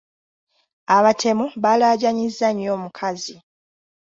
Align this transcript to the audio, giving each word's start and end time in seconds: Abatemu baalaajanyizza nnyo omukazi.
Abatemu 0.95 1.45
baalaajanyizza 1.63 2.47
nnyo 2.51 2.69
omukazi. 2.77 3.35